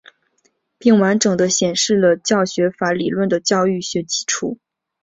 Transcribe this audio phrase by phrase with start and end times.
[0.79, 4.57] 并完整地显示了教学法理论的教育学基础。